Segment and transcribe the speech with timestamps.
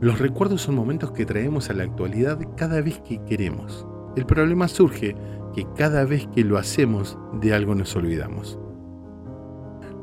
[0.00, 3.86] Los recuerdos son momentos que traemos a la actualidad cada vez que queremos.
[4.14, 5.16] El problema surge
[5.54, 8.58] que cada vez que lo hacemos de algo nos olvidamos.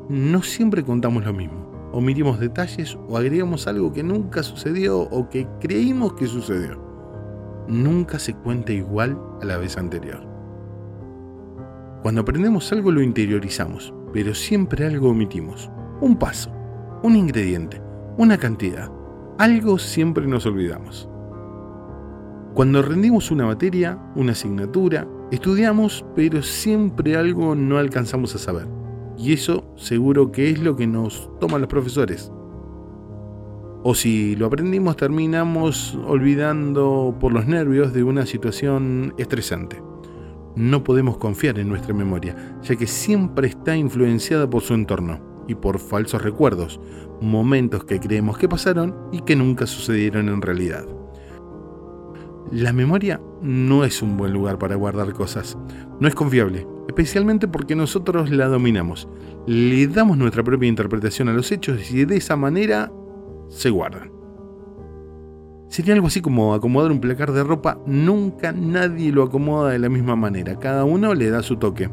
[0.08, 5.46] No siempre contamos lo mismo, omitimos detalles o agregamos algo que nunca sucedió o que
[5.60, 6.82] creímos que sucedió.
[7.68, 10.26] Nunca se cuenta igual a la vez anterior.
[12.02, 15.70] Cuando aprendemos algo lo interiorizamos, pero siempre algo omitimos.
[16.00, 16.50] Un paso,
[17.04, 17.80] un ingrediente,
[18.18, 18.90] una cantidad
[19.38, 21.08] algo siempre nos olvidamos.
[22.54, 28.68] Cuando rendimos una materia, una asignatura, estudiamos, pero siempre algo no alcanzamos a saber.
[29.18, 32.30] Y eso seguro que es lo que nos toman los profesores.
[33.82, 39.82] O si lo aprendimos terminamos olvidando por los nervios de una situación estresante.
[40.54, 45.54] No podemos confiar en nuestra memoria, ya que siempre está influenciada por su entorno y
[45.54, 46.80] por falsos recuerdos,
[47.20, 50.86] momentos que creemos que pasaron y que nunca sucedieron en realidad.
[52.50, 55.56] La memoria no es un buen lugar para guardar cosas,
[55.98, 59.08] no es confiable, especialmente porque nosotros la dominamos,
[59.46, 62.92] le damos nuestra propia interpretación a los hechos y de esa manera
[63.48, 64.12] se guardan.
[65.68, 69.88] Sería algo así como acomodar un placar de ropa, nunca nadie lo acomoda de la
[69.88, 71.90] misma manera, cada uno le da su toque.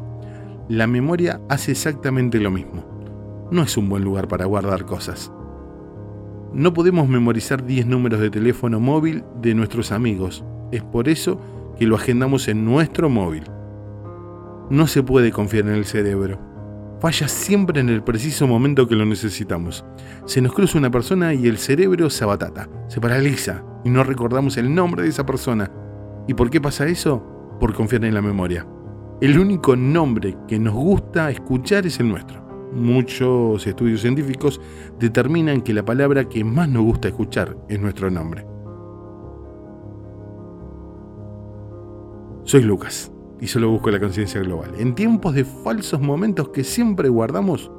[0.68, 2.91] La memoria hace exactamente lo mismo
[3.52, 5.30] no es un buen lugar para guardar cosas.
[6.54, 10.42] No podemos memorizar 10 números de teléfono móvil de nuestros amigos.
[10.70, 11.38] Es por eso
[11.78, 13.44] que lo agendamos en nuestro móvil.
[14.70, 16.38] No se puede confiar en el cerebro.
[17.00, 19.84] Falla siempre en el preciso momento que lo necesitamos.
[20.24, 24.56] Se nos cruza una persona y el cerebro se abatata, se paraliza y no recordamos
[24.56, 25.70] el nombre de esa persona.
[26.26, 27.22] ¿Y por qué pasa eso?
[27.60, 28.66] Por confiar en la memoria.
[29.20, 32.41] El único nombre que nos gusta escuchar es el nuestro
[32.74, 34.60] muchos estudios científicos
[34.98, 38.46] determinan que la palabra que más nos gusta escuchar es nuestro nombre.
[42.44, 47.08] Soy Lucas y solo busco la conciencia global, en tiempos de falsos momentos que siempre
[47.08, 47.70] guardamos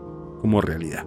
[0.42, 1.06] como realidad.